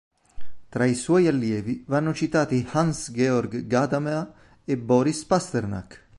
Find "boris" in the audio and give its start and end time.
4.75-5.25